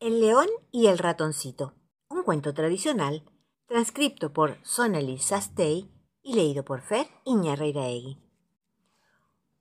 El 0.00 0.20
león 0.20 0.46
y 0.70 0.86
el 0.86 0.96
ratoncito, 0.96 1.74
un 2.08 2.22
cuento 2.22 2.54
tradicional, 2.54 3.24
transcripto 3.66 4.32
por 4.32 4.56
Sonali 4.62 5.18
Sastey 5.18 5.90
y 6.22 6.34
leído 6.34 6.64
por 6.64 6.82
Fer 6.82 7.08
Iñarreiraegui. 7.24 8.22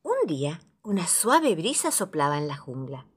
Un 0.04 0.28
día, 0.28 0.62
una 0.84 1.08
suave 1.08 1.55
brisa 1.55 1.89
soplaba 1.92 2.38
en 2.38 2.47
la 2.47 2.55
jungla. 2.55 3.08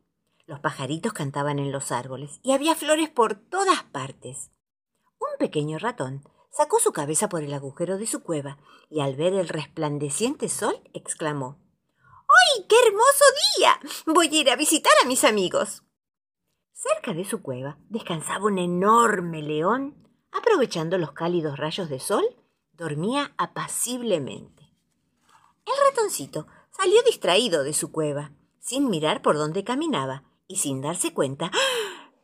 Los 0.46 0.60
pajaritos 0.60 1.12
cantaban 1.12 1.58
en 1.58 1.72
los 1.72 1.92
árboles 1.92 2.40
y 2.42 2.52
había 2.52 2.74
flores 2.74 3.10
por 3.10 3.34
todas 3.34 3.82
partes. 3.82 4.50
Un 5.18 5.36
pequeño 5.38 5.78
ratón 5.78 6.26
sacó 6.50 6.78
su 6.80 6.92
cabeza 6.92 7.28
por 7.28 7.42
el 7.42 7.52
agujero 7.52 7.98
de 7.98 8.06
su 8.06 8.22
cueva 8.22 8.56
y 8.88 9.00
al 9.00 9.14
ver 9.16 9.34
el 9.34 9.50
resplandeciente 9.50 10.48
sol 10.48 10.80
exclamó 10.94 11.58
¡Ay, 12.28 12.64
qué 12.66 12.76
hermoso 12.86 13.24
día! 13.58 13.78
Voy 14.06 14.28
a 14.28 14.40
ir 14.40 14.50
a 14.50 14.56
visitar 14.56 14.94
a 15.02 15.06
mis 15.06 15.22
amigos. 15.24 15.82
Cerca 16.82 17.12
de 17.12 17.26
su 17.26 17.42
cueva 17.42 17.76
descansaba 17.90 18.46
un 18.46 18.56
enorme 18.56 19.42
león. 19.42 19.94
Aprovechando 20.32 20.96
los 20.96 21.12
cálidos 21.12 21.58
rayos 21.58 21.90
de 21.90 22.00
sol, 22.00 22.24
dormía 22.72 23.34
apaciblemente. 23.36 24.72
El 25.66 25.74
ratoncito 25.86 26.46
salió 26.70 27.02
distraído 27.02 27.64
de 27.64 27.74
su 27.74 27.92
cueva, 27.92 28.32
sin 28.60 28.88
mirar 28.88 29.20
por 29.20 29.36
dónde 29.36 29.62
caminaba, 29.62 30.24
y 30.46 30.56
sin 30.56 30.80
darse 30.80 31.12
cuenta, 31.12 31.50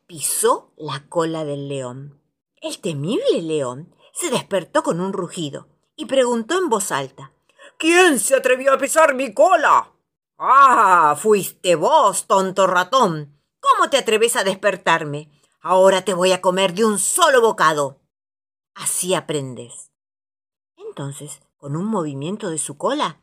pisó 0.06 0.73
la 0.79 1.07
cola 1.07 1.45
del 1.45 1.68
león. 1.68 2.18
El 2.62 2.79
temible 2.79 3.43
león 3.43 3.95
se 4.15 4.30
despertó 4.30 4.82
con 4.82 5.02
un 5.02 5.12
rugido 5.12 5.68
y 5.96 6.07
preguntó 6.07 6.57
en 6.57 6.70
voz 6.70 6.93
alta 6.93 7.30
¿Quién 7.77 8.18
se 8.18 8.34
atrevió 8.34 8.73
a 8.73 8.79
pisar 8.79 9.15
mi 9.15 9.34
cola? 9.34 9.93
Ah, 10.38 11.15
fuiste 11.18 11.74
vos, 11.74 12.27
tonto 12.27 12.66
ratón. 12.66 13.35
¿Cómo 13.69 13.91
te 13.91 13.98
atreves 13.98 14.37
a 14.37 14.45
despertarme? 14.45 15.29
Ahora 15.61 16.05
te 16.05 16.15
voy 16.15 16.33
a 16.33 16.41
comer 16.41 16.73
de 16.74 16.84
un 16.84 16.98
solo 16.98 17.41
bocado. 17.41 18.01
Así 18.74 19.15
aprendes. 19.15 19.90
Entonces, 20.77 21.43
con 21.57 21.74
un 21.74 21.87
movimiento 21.87 22.51
de 22.51 22.59
su 22.59 22.79
cola, 22.79 23.21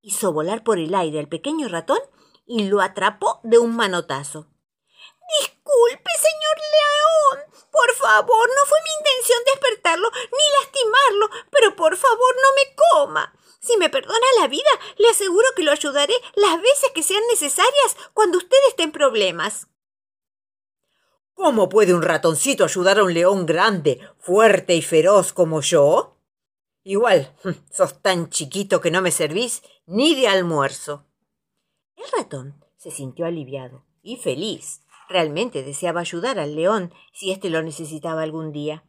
hizo 0.00 0.32
volar 0.32 0.64
por 0.64 0.78
el 0.78 0.94
aire 0.94 1.18
al 1.18 1.28
pequeño 1.28 1.68
ratón 1.68 1.98
y 2.46 2.64
lo 2.64 2.80
atrapó 2.80 3.40
de 3.42 3.58
un 3.58 3.76
manotazo. 3.76 4.46
Disculpe, 5.38 6.10
señor 6.18 6.56
león. 6.74 7.53
Por 7.74 7.92
favor, 7.96 8.48
no 8.48 8.68
fue 8.68 8.78
mi 8.84 8.90
intención 9.00 9.38
despertarlo 9.46 10.08
ni 10.12 10.60
lastimarlo, 10.60 11.28
pero 11.50 11.74
por 11.74 11.96
favor 11.96 12.34
no 12.36 12.48
me 12.54 12.76
coma. 12.76 13.34
Si 13.58 13.76
me 13.78 13.90
perdona 13.90 14.26
la 14.38 14.46
vida, 14.46 14.70
le 14.96 15.08
aseguro 15.08 15.44
que 15.56 15.64
lo 15.64 15.72
ayudaré 15.72 16.14
las 16.36 16.60
veces 16.62 16.92
que 16.94 17.02
sean 17.02 17.22
necesarias 17.28 17.96
cuando 18.12 18.38
usted 18.38 18.56
esté 18.68 18.84
en 18.84 18.92
problemas. 18.92 19.66
¿Cómo 21.34 21.68
puede 21.68 21.94
un 21.94 22.02
ratoncito 22.02 22.62
ayudar 22.62 23.00
a 23.00 23.02
un 23.02 23.12
león 23.12 23.44
grande, 23.44 24.00
fuerte 24.20 24.76
y 24.76 24.82
feroz 24.82 25.32
como 25.32 25.60
yo? 25.60 26.16
Igual, 26.84 27.34
sos 27.72 28.00
tan 28.00 28.30
chiquito 28.30 28.80
que 28.80 28.92
no 28.92 29.02
me 29.02 29.10
servís 29.10 29.62
ni 29.86 30.14
de 30.14 30.28
almuerzo. 30.28 31.06
El 31.96 32.04
ratón 32.16 32.64
se 32.76 32.92
sintió 32.92 33.26
aliviado 33.26 33.84
y 34.00 34.18
feliz. 34.18 34.83
Realmente 35.08 35.62
deseaba 35.62 36.00
ayudar 36.00 36.38
al 36.38 36.54
león 36.54 36.92
si 37.12 37.30
éste 37.30 37.50
lo 37.50 37.62
necesitaba 37.62 38.22
algún 38.22 38.52
día. 38.52 38.84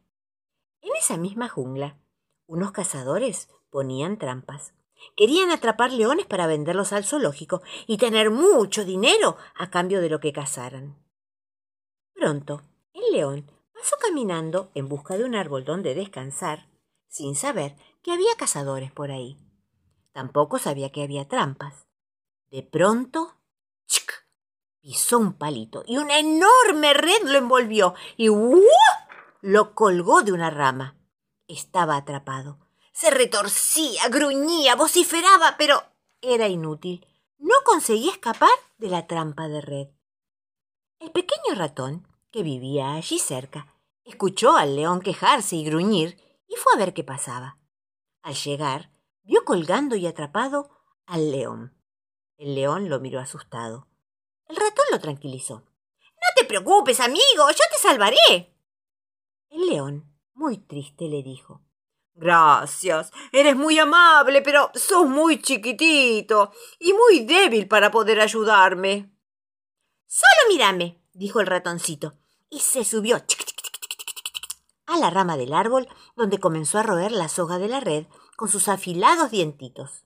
En 0.80 0.94
esa 0.96 1.16
misma 1.16 1.48
jungla, 1.48 1.98
unos 2.46 2.72
cazadores 2.72 3.48
ponían 3.70 4.18
trampas. 4.18 4.72
Querían 5.14 5.50
atrapar 5.50 5.92
leones 5.92 6.26
para 6.26 6.46
venderlos 6.46 6.92
al 6.92 7.04
zoológico 7.04 7.62
y 7.86 7.98
tener 7.98 8.30
mucho 8.30 8.84
dinero 8.84 9.36
a 9.54 9.70
cambio 9.70 10.00
de 10.00 10.08
lo 10.08 10.20
que 10.20 10.32
cazaran. 10.32 10.96
Pronto, 12.14 12.62
el 12.94 13.12
león 13.12 13.50
pasó 13.74 13.96
caminando 14.00 14.70
en 14.74 14.88
busca 14.88 15.18
de 15.18 15.24
un 15.24 15.34
árbol 15.34 15.64
donde 15.64 15.94
descansar, 15.94 16.70
sin 17.08 17.34
saber 17.34 17.76
que 18.02 18.12
había 18.12 18.34
cazadores 18.38 18.90
por 18.90 19.10
ahí. 19.10 19.36
Tampoco 20.12 20.58
sabía 20.58 20.90
que 20.90 21.02
había 21.02 21.28
trampas. 21.28 21.86
De 22.50 22.62
pronto. 22.62 23.35
Pisó 24.86 25.18
un 25.18 25.32
palito 25.32 25.82
y 25.86 25.98
una 25.98 26.18
enorme 26.18 26.94
red 26.94 27.22
lo 27.24 27.38
envolvió 27.38 27.94
y 28.16 28.28
lo 29.40 29.74
colgó 29.74 30.22
de 30.22 30.32
una 30.32 30.50
rama. 30.50 30.96
Estaba 31.48 31.96
atrapado 31.96 32.58
se 32.96 33.10
retorcía, 33.10 34.08
gruñía, 34.08 34.74
vociferaba, 34.74 35.56
pero 35.58 35.82
era 36.22 36.48
inútil. 36.48 37.06
No 37.36 37.54
conseguía 37.62 38.10
escapar 38.10 38.48
de 38.78 38.88
la 38.88 39.06
trampa 39.06 39.48
de 39.48 39.60
red. 39.60 39.88
El 40.98 41.10
pequeño 41.10 41.54
ratón, 41.56 42.08
que 42.30 42.42
vivía 42.42 42.94
allí 42.94 43.18
cerca, 43.18 43.74
escuchó 44.02 44.56
al 44.56 44.76
león 44.76 45.02
quejarse 45.02 45.56
y 45.56 45.64
gruñir 45.66 46.18
y 46.48 46.56
fue 46.56 46.72
a 46.72 46.78
ver 46.78 46.94
qué 46.94 47.04
pasaba. 47.04 47.58
Al 48.22 48.34
llegar, 48.34 48.90
vio 49.24 49.44
colgando 49.44 49.94
y 49.94 50.06
atrapado 50.06 50.70
al 51.04 51.30
león. 51.30 51.76
El 52.38 52.54
león 52.54 52.88
lo 52.88 52.98
miró 52.98 53.20
asustado. 53.20 53.88
El 54.48 54.56
ratón 54.56 54.84
lo 54.90 55.00
tranquilizó. 55.00 55.54
No 55.54 56.28
te 56.36 56.44
preocupes, 56.44 57.00
amigo, 57.00 57.48
yo 57.50 57.64
te 57.70 57.78
salvaré. 57.78 58.54
El 59.50 59.66
león, 59.66 60.12
muy 60.34 60.58
triste, 60.58 61.08
le 61.08 61.22
dijo 61.22 61.62
Gracias. 62.14 63.12
Eres 63.30 63.56
muy 63.56 63.78
amable, 63.78 64.40
pero 64.40 64.70
sos 64.74 65.06
muy 65.06 65.40
chiquitito 65.42 66.50
y 66.78 66.94
muy 66.94 67.20
débil 67.26 67.68
para 67.68 67.90
poder 67.90 68.20
ayudarme. 68.20 69.12
Solo 70.06 70.48
mírame, 70.48 70.98
dijo 71.12 71.40
el 71.40 71.46
ratoncito, 71.46 72.14
y 72.48 72.60
se 72.60 72.84
subió 72.84 73.22
a 74.86 74.96
la 74.98 75.10
rama 75.10 75.36
del 75.36 75.52
árbol 75.52 75.88
donde 76.14 76.38
comenzó 76.38 76.78
a 76.78 76.82
roer 76.82 77.12
la 77.12 77.28
soga 77.28 77.58
de 77.58 77.68
la 77.68 77.80
red 77.80 78.06
con 78.36 78.48
sus 78.48 78.68
afilados 78.68 79.30
dientitos. 79.30 80.04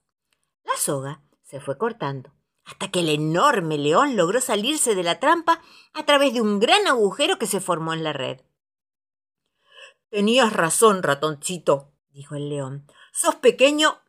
La 0.65 0.75
soga 0.75 1.21
se 1.43 1.61
fue 1.61 1.77
cortando 1.77 2.33
hasta 2.65 2.89
que 2.89 3.01
el 3.01 3.09
enorme 3.09 3.77
león 3.77 4.15
logró 4.15 4.39
salirse 4.41 4.95
de 4.95 5.03
la 5.03 5.19
trampa 5.19 5.61
a 5.93 6.05
través 6.05 6.33
de 6.33 6.41
un 6.41 6.59
gran 6.59 6.87
agujero 6.87 7.37
que 7.37 7.47
se 7.47 7.59
formó 7.59 7.93
en 7.93 8.03
la 8.03 8.13
red. 8.13 8.41
Tenías 10.09 10.53
razón, 10.53 11.03
ratoncito, 11.03 11.91
dijo 12.09 12.35
el 12.35 12.49
león. 12.49 12.85
Sos 13.13 13.35
pequeño 13.35 14.01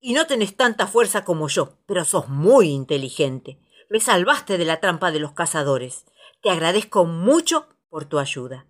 y 0.00 0.12
no 0.12 0.26
tenés 0.26 0.56
tanta 0.56 0.86
fuerza 0.86 1.24
como 1.24 1.48
yo, 1.48 1.78
pero 1.86 2.04
sos 2.04 2.28
muy 2.28 2.68
inteligente. 2.68 3.58
Me 3.88 4.00
salvaste 4.00 4.58
de 4.58 4.64
la 4.64 4.80
trampa 4.80 5.10
de 5.10 5.20
los 5.20 5.32
cazadores. 5.32 6.04
Te 6.42 6.50
agradezco 6.50 7.04
mucho 7.04 7.68
por 7.88 8.04
tu 8.04 8.18
ayuda. 8.18 8.66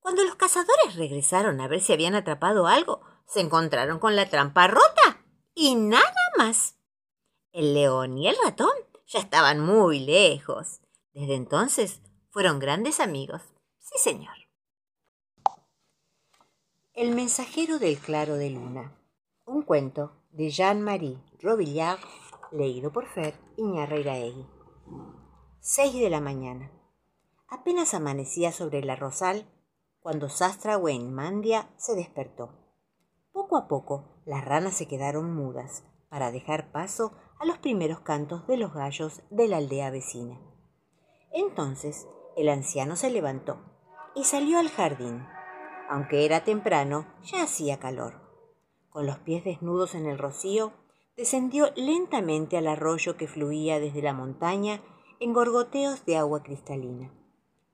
Cuando 0.00 0.24
los 0.24 0.34
cazadores 0.34 0.96
regresaron 0.96 1.60
a 1.60 1.68
ver 1.68 1.80
si 1.80 1.92
habían 1.92 2.14
atrapado 2.14 2.66
algo, 2.66 3.02
se 3.26 3.40
encontraron 3.40 3.98
con 3.98 4.16
la 4.16 4.28
trampa 4.28 4.66
rota 4.66 5.24
y 5.54 5.76
nada 5.76 6.12
más. 6.36 6.76
El 7.52 7.74
león 7.74 8.16
y 8.16 8.28
el 8.28 8.36
ratón 8.42 8.72
ya 9.06 9.18
estaban 9.18 9.60
muy 9.60 10.00
lejos. 10.00 10.80
Desde 11.12 11.34
entonces 11.34 12.00
fueron 12.30 12.58
grandes 12.58 12.98
amigos. 12.98 13.42
Sí, 13.78 13.98
señor. 13.98 14.34
El 16.94 17.14
mensajero 17.14 17.78
del 17.78 17.98
claro 17.98 18.36
de 18.36 18.48
luna. 18.48 18.98
Un 19.44 19.62
cuento 19.62 20.12
de 20.30 20.48
Jean-Marie 20.48 21.18
Robillard, 21.42 22.00
leído 22.52 22.90
por 22.90 23.06
Fer 23.06 23.34
Iñarreiraegui. 23.58 24.46
Seis 25.60 25.92
de 25.92 26.08
la 26.08 26.20
mañana. 26.22 26.72
Apenas 27.48 27.92
amanecía 27.92 28.50
sobre 28.50 28.82
la 28.82 28.96
rosal 28.96 29.46
cuando 30.00 30.30
Sastra 30.30 30.78
Mandia 30.78 31.68
se 31.76 31.94
despertó. 31.94 32.50
Poco 33.30 33.58
a 33.58 33.68
poco 33.68 34.22
las 34.24 34.42
ranas 34.42 34.74
se 34.74 34.88
quedaron 34.88 35.34
mudas 35.34 35.84
para 36.08 36.30
dejar 36.30 36.72
paso 36.72 37.12
a 37.42 37.44
los 37.44 37.58
primeros 37.58 38.00
cantos 38.00 38.46
de 38.46 38.56
los 38.56 38.72
gallos 38.72 39.20
de 39.28 39.48
la 39.48 39.58
aldea 39.58 39.90
vecina. 39.90 40.40
Entonces 41.30 42.06
el 42.38 42.48
anciano 42.48 42.96
se 42.96 43.10
levantó 43.10 43.58
y 44.14 44.24
salió 44.24 44.58
al 44.58 44.70
jardín 44.70 45.26
aunque 45.92 46.24
era 46.24 46.42
temprano, 46.42 47.04
ya 47.22 47.42
hacía 47.42 47.78
calor. 47.78 48.14
Con 48.88 49.04
los 49.04 49.18
pies 49.18 49.44
desnudos 49.44 49.94
en 49.94 50.06
el 50.06 50.16
rocío, 50.16 50.72
descendió 51.18 51.70
lentamente 51.76 52.56
al 52.56 52.66
arroyo 52.66 53.18
que 53.18 53.28
fluía 53.28 53.78
desde 53.78 54.00
la 54.00 54.14
montaña 54.14 54.80
en 55.20 55.34
gorgoteos 55.34 56.06
de 56.06 56.16
agua 56.16 56.42
cristalina. 56.42 57.12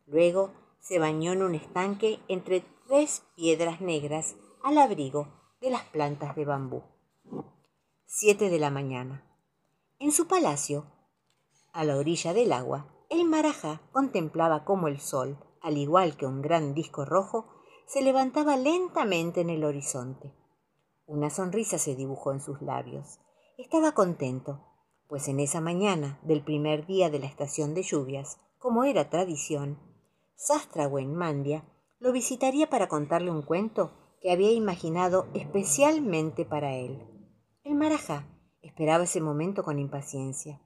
Luego 0.07 0.51
se 0.81 0.99
bañó 0.99 1.33
en 1.33 1.45
un 1.45 1.55
estanque 1.55 2.19
entre 2.27 2.65
tres 2.89 3.23
piedras 3.37 3.81
negras 3.81 4.35
al 4.65 4.79
abrigo 4.79 5.29
de 5.61 5.71
las 5.71 5.85
plantas 5.85 6.35
de 6.35 6.45
bambú. 6.45 6.83
Siete 8.05 8.51
de 8.51 8.59
la 8.59 8.71
mañana. 8.71 9.28
En 10.01 10.13
su 10.13 10.29
palacio, 10.29 10.87
a 11.73 11.83
la 11.83 11.97
orilla 11.97 12.33
del 12.33 12.53
agua, 12.53 12.87
el 13.11 13.25
marajá 13.25 13.83
contemplaba 13.91 14.65
cómo 14.65 14.87
el 14.87 15.01
sol, 15.01 15.45
al 15.61 15.77
igual 15.77 16.17
que 16.17 16.25
un 16.25 16.41
gran 16.41 16.73
disco 16.73 17.05
rojo, 17.05 17.49
se 17.87 18.03
levantaba 18.03 18.57
lentamente 18.57 19.41
en 19.41 19.51
el 19.51 19.65
horizonte. 19.65 20.33
Una 21.05 21.31
sonrisa 21.31 21.79
se 21.79 21.97
dibujó 21.97 22.33
en 22.33 22.41
sus 22.41 22.63
labios. 22.63 23.19
Estaba 23.57 23.93
contento, 23.93 24.65
pues 25.09 25.27
en 25.27 25.41
esa 25.41 25.61
mañana 25.61 26.21
del 26.23 26.45
primer 26.45 26.87
día 26.87 27.11
de 27.11 27.19
la 27.19 27.27
estación 27.27 27.75
de 27.75 27.83
lluvias 27.83 28.39
como 28.59 28.85
era 28.85 29.11
tradición, 29.11 29.81
Sastrawen 30.37 31.13
Mandia 31.13 31.65
lo 31.99 32.13
visitaría 32.13 32.71
para 32.71 32.87
contarle 32.87 33.33
un 33.33 33.43
cuento 33.43 33.91
que 34.21 34.31
había 34.31 34.53
imaginado 34.53 35.27
especialmente 35.35 36.45
para 36.45 36.77
él. 36.77 37.03
El 37.65 37.75
marajá 37.75 38.38
esperaba 38.69 39.05
ese 39.05 39.21
momento 39.21 39.65
con 39.65 39.79
impaciencia. 39.79 40.61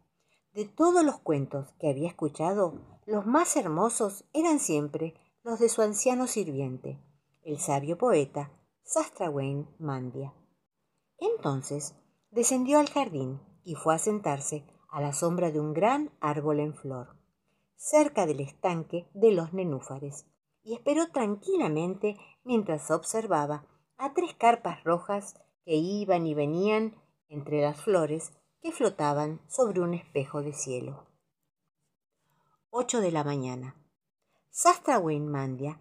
De 0.52 0.66
todos 0.66 1.04
los 1.04 1.18
cuentos 1.18 1.72
que 1.78 1.88
había 1.88 2.08
escuchado, 2.08 2.74
los 3.06 3.24
más 3.26 3.56
hermosos 3.56 4.24
eran 4.32 4.58
siempre 4.58 5.14
los 5.42 5.58
de 5.58 5.68
su 5.68 5.82
anciano 5.82 6.26
sirviente, 6.26 7.00
el 7.42 7.58
sabio 7.58 7.96
poeta 7.96 8.50
Sastrawen 8.82 9.68
Mandia. 9.78 10.34
Entonces 11.18 11.94
descendió 12.30 12.78
al 12.78 12.90
jardín 12.90 13.40
y 13.64 13.76
fue 13.76 13.94
a 13.94 13.98
sentarse 13.98 14.64
a 14.90 15.00
la 15.00 15.12
sombra 15.12 15.50
de 15.50 15.60
un 15.60 15.72
gran 15.72 16.10
árbol 16.20 16.60
en 16.60 16.74
flor, 16.74 17.16
cerca 17.76 18.26
del 18.26 18.40
estanque 18.40 19.08
de 19.14 19.32
los 19.32 19.52
nenúfares, 19.52 20.26
y 20.62 20.74
esperó 20.74 21.08
tranquilamente 21.10 22.16
mientras 22.44 22.90
observaba 22.90 23.66
a 23.96 24.12
tres 24.12 24.34
carpas 24.34 24.82
rojas 24.84 25.40
que 25.64 25.76
iban 25.76 26.26
y 26.26 26.34
venían 26.34 26.94
entre 27.32 27.62
las 27.62 27.80
flores 27.80 28.32
que 28.60 28.72
flotaban 28.72 29.40
sobre 29.48 29.80
un 29.80 29.94
espejo 29.94 30.42
de 30.42 30.52
cielo. 30.52 31.06
Ocho 32.70 33.00
de 33.00 33.10
la 33.10 33.24
mañana. 33.24 33.74
Sastra 34.50 35.00
Mandia 35.00 35.80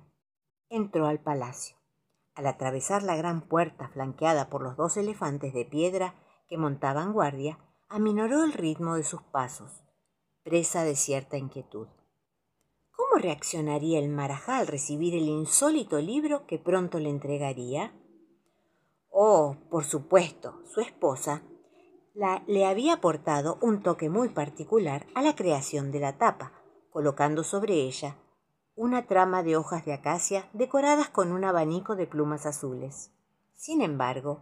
entró 0.69 1.07
al 1.07 1.19
palacio. 1.19 1.75
Al 2.36 2.48
atravesar 2.48 3.03
la 3.03 3.18
gran 3.18 3.42
puerta 3.42 3.89
flanqueada 3.89 4.50
por 4.50 4.63
los 4.63 4.77
dos 4.77 4.95
elefantes 4.95 5.53
de 5.53 5.65
piedra 5.65 6.15
que 6.48 6.57
montaban 6.57 7.12
guardia, 7.12 7.59
aminoró 7.89 8.45
el 8.45 8.54
ritmo 8.54 8.95
de 8.95 9.04
sus 9.04 9.21
pasos, 9.21 9.83
presa 10.44 10.83
de 10.86 10.95
cierta 10.95 11.38
inquietud. 11.38 11.88
¿Cómo 12.92 13.21
reaccionaría 13.21 14.00
el 14.00 14.07
marajá 14.07 14.59
al 14.59 14.68
recibir 14.68 15.15
el 15.15 15.27
insólito 15.27 16.00
libro 16.00 16.47
que 16.47 16.57
pronto 16.57 17.00
le 17.00 17.09
entregaría? 17.09 17.94
Oh, 19.12 19.58
por 19.69 19.84
supuesto, 19.84 20.62
su 20.66 20.81
esposa 20.81 21.44
la, 22.13 22.44
le 22.48 22.66
había 22.66 22.96
aportado 22.96 23.58
un 23.62 23.84
toque 23.84 24.10
muy 24.10 24.30
particular 24.30 25.06
a 25.13 25.22
la 25.22 25.36
creación 25.36 25.92
de 25.92 26.00
la 26.00 26.18
tapa, 26.18 26.54
colocando 26.92 27.44
sobre 27.44 27.74
ella 27.74 28.18
una 28.75 29.06
trama 29.06 29.44
de 29.44 29.58
hojas 29.58 29.86
de 29.86 29.94
acacia 29.94 30.50
decoradas 30.54 31.10
con 31.10 31.31
un 31.31 31.44
abanico 31.44 31.96
de 31.96 32.08
plumas 32.08 32.46
azules. 32.46 33.12
Sin 33.54 33.81
embargo, 33.81 34.40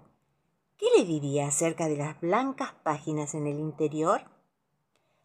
¿qué 0.78 0.86
le 0.98 1.04
diría 1.04 1.48
acerca 1.48 1.88
de 1.88 1.98
las 1.98 2.22
blancas 2.22 2.74
páginas 2.84 3.34
en 3.34 3.48
el 3.48 3.60
interior? 3.60 4.22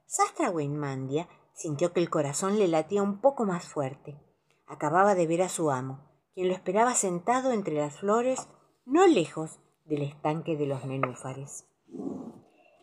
Sastra 0.07 0.51
Weinmandia 0.51 1.29
sintió 1.53 1.93
que 1.93 2.01
el 2.01 2.11
corazón 2.11 2.59
le 2.59 2.67
latía 2.67 3.03
un 3.03 3.21
poco 3.21 3.45
más 3.45 3.69
fuerte. 3.69 4.21
Acababa 4.67 5.15
de 5.15 5.27
ver 5.27 5.43
a 5.43 5.49
su 5.49 5.71
amo, 5.71 6.01
quien 6.35 6.49
lo 6.49 6.55
esperaba 6.55 6.95
sentado 6.95 7.53
entre 7.53 7.75
las 7.75 8.01
flores, 8.01 8.49
no 8.87 9.07
lejos 9.07 9.61
del 9.87 10.03
estanque 10.03 10.57
de 10.57 10.67
los 10.67 10.85
nenúfares. 10.85 11.67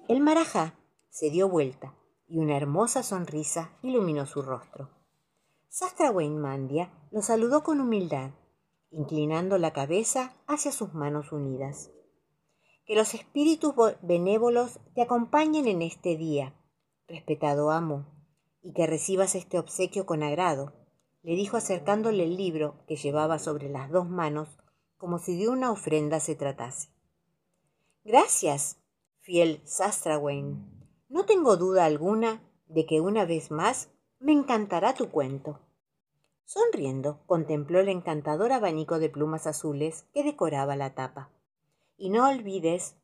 El 0.07 0.19
marajá 0.19 0.75
se 1.09 1.29
dio 1.29 1.47
vuelta 1.47 1.95
y 2.27 2.39
una 2.39 2.57
hermosa 2.57 3.03
sonrisa 3.03 3.77
iluminó 3.83 4.25
su 4.25 4.41
rostro. 4.41 4.89
Sastra 5.69 6.11
Mandia 6.11 6.91
lo 7.11 7.21
saludó 7.21 7.63
con 7.63 7.79
humildad, 7.79 8.31
inclinando 8.89 9.57
la 9.57 9.73
cabeza 9.73 10.33
hacia 10.47 10.71
sus 10.71 10.93
manos 10.93 11.31
unidas. 11.31 11.91
Que 12.85 12.95
los 12.95 13.13
espíritus 13.13 13.73
benévolos 14.01 14.79
te 14.95 15.01
acompañen 15.01 15.67
en 15.67 15.81
este 15.81 16.17
día, 16.17 16.55
respetado 17.07 17.69
amo, 17.71 18.07
y 18.61 18.73
que 18.73 18.87
recibas 18.87 19.35
este 19.35 19.59
obsequio 19.59 20.05
con 20.05 20.23
agrado, 20.23 20.73
le 21.21 21.35
dijo 21.35 21.57
acercándole 21.57 22.23
el 22.23 22.37
libro 22.37 22.83
que 22.87 22.95
llevaba 22.95 23.37
sobre 23.37 23.69
las 23.69 23.91
dos 23.91 24.09
manos 24.09 24.57
como 25.01 25.17
si 25.17 25.35
de 25.35 25.49
una 25.49 25.71
ofrenda 25.71 26.19
se 26.19 26.35
tratase. 26.35 26.89
Gracias, 28.03 28.77
fiel 29.21 29.59
Sastrawain, 29.65 30.63
no 31.09 31.25
tengo 31.25 31.57
duda 31.57 31.85
alguna 31.85 32.39
de 32.67 32.85
que 32.85 33.01
una 33.01 33.25
vez 33.25 33.49
más 33.49 33.89
me 34.19 34.31
encantará 34.31 34.93
tu 34.93 35.09
cuento. 35.09 35.59
Sonriendo, 36.45 37.19
contempló 37.25 37.79
el 37.79 37.89
encantador 37.89 38.51
abanico 38.51 38.99
de 38.99 39.09
plumas 39.09 39.47
azules 39.47 40.05
que 40.13 40.23
decoraba 40.23 40.75
la 40.75 40.93
tapa. 40.93 41.31
Y 41.97 42.11
no 42.11 42.29
olvides 42.29 42.95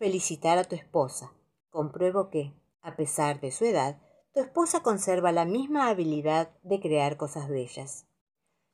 felicitar 0.00 0.58
a 0.58 0.64
tu 0.64 0.74
esposa. 0.74 1.32
Compruebo 1.70 2.30
que, 2.30 2.52
a 2.82 2.96
pesar 2.96 3.40
de 3.40 3.52
su 3.52 3.64
edad, 3.64 4.02
tu 4.34 4.40
esposa 4.40 4.82
conserva 4.82 5.30
la 5.30 5.44
misma 5.44 5.88
habilidad 5.88 6.50
de 6.64 6.80
crear 6.80 7.16
cosas 7.16 7.48
bellas. 7.48 8.06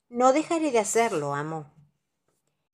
No 0.09 0.33
dejaré 0.33 0.71
de 0.71 0.79
hacerlo, 0.79 1.35
amo. 1.35 1.72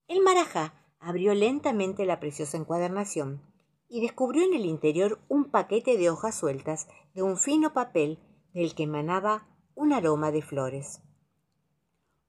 El 0.08 0.22
marajá 0.22 0.74
abrió 0.98 1.34
lentamente 1.34 2.06
la 2.06 2.18
preciosa 2.18 2.56
encuadernación 2.56 3.42
y 3.88 4.00
descubrió 4.00 4.44
en 4.44 4.54
el 4.54 4.64
interior 4.64 5.20
un 5.28 5.50
paquete 5.50 5.96
de 5.96 6.10
hojas 6.10 6.34
sueltas 6.34 6.88
de 7.14 7.22
un 7.22 7.36
fino 7.36 7.72
papel 7.72 8.18
del 8.52 8.74
que 8.74 8.84
emanaba 8.84 9.46
un 9.74 9.92
aroma 9.92 10.32
de 10.32 10.42
flores. 10.42 11.00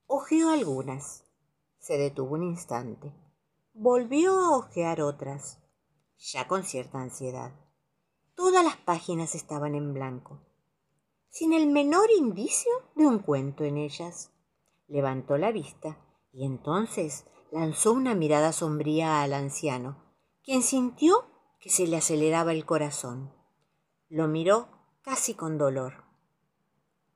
Ojeó 0.08 0.50
algunas. 0.50 1.26
Se 1.78 1.98
detuvo 1.98 2.36
un 2.36 2.44
instante. 2.44 3.14
Volvió 3.74 4.38
a 4.38 4.58
ojear 4.58 5.02
otras, 5.02 5.60
ya 6.18 6.48
con 6.48 6.64
cierta 6.64 7.00
ansiedad. 7.00 7.54
Todas 8.36 8.64
las 8.64 8.76
páginas 8.76 9.36
estaban 9.36 9.76
en 9.76 9.94
blanco, 9.94 10.42
sin 11.30 11.54
el 11.54 11.68
menor 11.68 12.10
indicio 12.18 12.72
de 12.96 13.06
un 13.06 13.20
cuento 13.20 13.64
en 13.64 13.78
ellas. 13.78 14.32
Levantó 14.88 15.38
la 15.38 15.52
vista 15.52 15.98
y 16.34 16.46
entonces 16.46 17.26
lanzó 17.52 17.94
una 17.94 18.16
mirada 18.16 18.52
sombría 18.52 19.22
al 19.22 19.34
anciano, 19.34 20.04
quien 20.44 20.64
sintió 20.64 21.26
que 21.60 21.70
se 21.70 21.88
le 21.88 21.98
aceleraba 21.98 22.52
el 22.52 22.66
corazón. 22.66 23.34
Lo 24.08 24.28
miró 24.28 24.68
casi 25.02 25.34
con 25.34 25.58
dolor. 25.58 26.06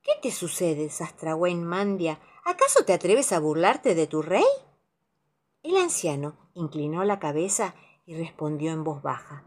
¿Qué 0.01 0.12
te 0.21 0.31
sucede, 0.31 0.89
Sastrawen 0.89 1.63
Mandia? 1.63 2.19
¿Acaso 2.45 2.83
te 2.85 2.94
atreves 2.94 3.31
a 3.31 3.39
burlarte 3.39 3.95
de 3.95 4.07
tu 4.07 4.21
rey? 4.21 4.45
El 5.62 5.77
anciano 5.77 6.35
inclinó 6.53 7.06
la 7.06 7.19
cabeza 7.19 7.74
y 8.06 8.15
respondió 8.15 8.74
en 8.74 8.83
voz 8.83 9.01
baja. 9.01 9.45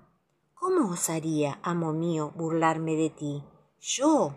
¿Cómo 0.54 0.90
osaría, 0.90 1.60
amo 1.62 1.92
mío, 1.92 2.32
burlarme 2.34 2.96
de 2.96 3.10
ti? 3.10 3.44
Yo. 3.78 4.34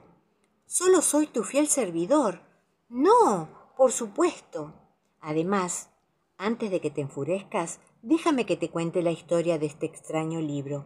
Solo 0.66 1.02
soy 1.02 1.28
tu 1.28 1.44
fiel 1.44 1.68
servidor. 1.68 2.42
No, 2.90 3.72
por 3.78 3.94
supuesto. 3.94 4.74
Además, 5.22 5.89
antes 6.40 6.72
de 6.72 6.80
que 6.80 6.90
te 6.90 7.02
enfurezcas, 7.02 7.82
déjame 8.02 8.46
que 8.46 8.56
te 8.56 8.72
cuente 8.72 9.04
la 9.04 9.12
historia 9.12 9.60
de 9.60 9.66
este 9.66 9.86
extraño 9.86 10.40
libro. 10.40 10.86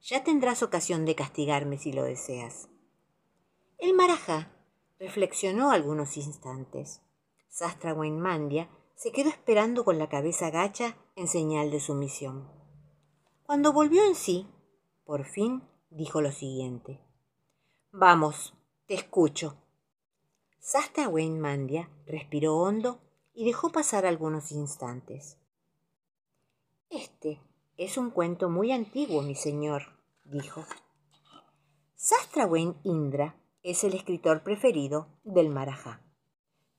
Ya 0.00 0.24
tendrás 0.24 0.62
ocasión 0.62 1.04
de 1.04 1.14
castigarme 1.14 1.76
si 1.76 1.92
lo 1.92 2.02
deseas. 2.04 2.70
El 3.76 3.92
marajá 3.94 4.50
reflexionó 4.98 5.72
algunos 5.72 6.16
instantes. 6.16 7.02
Sastra 7.50 7.94
Mandia 7.94 8.70
se 8.94 9.12
quedó 9.12 9.28
esperando 9.28 9.84
con 9.84 9.98
la 9.98 10.08
cabeza 10.08 10.50
gacha 10.50 10.96
en 11.16 11.28
señal 11.28 11.70
de 11.70 11.78
sumisión. 11.78 12.50
Cuando 13.42 13.74
volvió 13.74 14.02
en 14.06 14.14
sí, 14.14 14.48
por 15.04 15.26
fin 15.26 15.62
dijo 15.90 16.22
lo 16.22 16.32
siguiente. 16.32 16.98
Vamos, 17.92 18.54
te 18.86 18.94
escucho. 18.94 19.58
Sastra 20.60 21.10
Mandia 21.10 21.90
respiró 22.06 22.56
hondo 22.56 23.00
y 23.34 23.44
dejó 23.44 23.70
pasar 23.70 24.06
algunos 24.06 24.52
instantes. 24.52 25.38
Este 26.90 27.40
es 27.76 27.96
un 27.96 28.10
cuento 28.10 28.50
muy 28.50 28.72
antiguo, 28.72 29.22
mi 29.22 29.34
señor, 29.34 29.82
dijo. 30.24 30.64
Sastrawen 31.96 32.76
Indra 32.84 33.36
es 33.62 33.84
el 33.84 33.94
escritor 33.94 34.42
preferido 34.42 35.08
del 35.24 35.48
Marajá. 35.48 36.02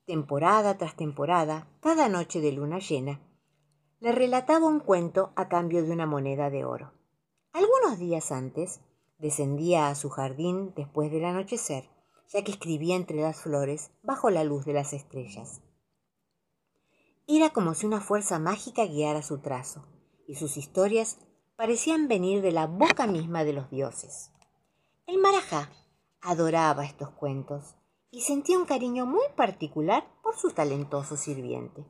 Temporada 0.05 0.77
tras 0.77 0.95
temporada, 0.95 1.67
cada 1.79 2.10
noche 2.10 2.41
de 2.41 2.51
luna 2.51 2.79
llena, 2.79 3.22
le 4.00 4.12
relataba 4.12 4.67
un 4.67 4.81
cuento 4.81 5.31
a 5.36 5.48
cambio 5.48 5.81
de 5.81 5.91
una 5.91 6.05
moneda 6.05 6.50
de 6.50 6.65
oro. 6.65 6.91
Algunos 7.53 7.98
días 7.98 8.31
antes, 8.33 8.81
descendía 9.17 9.88
a 9.88 9.95
su 9.95 10.10
jardín 10.10 10.74
después 10.75 11.10
del 11.10 11.24
anochecer, 11.24 11.89
ya 12.27 12.43
que 12.43 12.51
escribía 12.51 12.98
entre 12.98 13.22
las 13.22 13.41
flores 13.41 13.91
bajo 14.01 14.29
la 14.29 14.43
luz 14.43 14.65
de 14.65 14.74
las 14.74 14.91
estrellas. 14.91 15.62
Era 17.27 17.51
como 17.51 17.74
si 17.74 17.86
una 17.86 18.01
fuerza 18.01 18.38
mágica 18.39 18.86
guiara 18.86 19.22
su 19.22 19.39
trazo, 19.39 19.86
y 20.27 20.36
sus 20.36 20.58
historias 20.58 21.20
parecían 21.56 22.08
venir 22.08 22.42
de 22.42 22.51
la 22.51 22.68
boca 22.68 23.08
misma 23.08 23.44
de 23.44 23.53
los 23.53 23.70
dioses. 23.70 24.32
El 25.06 25.20
marajá 25.20 25.70
adoraba 26.22 26.86
estos 26.86 27.10
cuentos 27.12 27.75
y 28.12 28.22
sentía 28.22 28.58
un 28.58 28.65
cariño 28.65 29.06
muy 29.06 29.25
particular 29.36 30.06
por 30.22 30.36
su 30.36 30.51
talentoso 30.51 31.18
sirviente. 31.18 31.86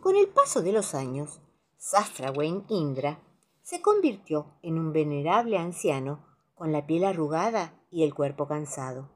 Con 0.00 0.16
el 0.16 0.28
paso 0.28 0.62
de 0.62 0.72
los 0.72 0.94
años, 0.94 1.40
Sastrawen 1.76 2.64
Indra 2.68 3.20
se 3.62 3.82
convirtió 3.82 4.54
en 4.62 4.78
un 4.78 4.92
venerable 4.92 5.58
anciano 5.58 6.24
con 6.54 6.72
la 6.72 6.86
piel 6.86 7.04
arrugada 7.04 7.74
y 7.90 8.04
el 8.04 8.14
cuerpo 8.14 8.46
cansado. 8.46 9.10